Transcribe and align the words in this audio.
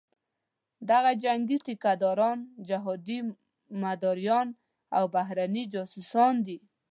دغه 0.89 1.11
جنګي 1.23 1.57
ټیکه 1.65 1.93
داران، 2.01 2.39
جهادي 2.67 3.19
مداریان 3.83 4.47
او 4.97 5.03
بهرني 5.15 5.63
جاسوسان 5.73 6.33
دي. 6.45 6.57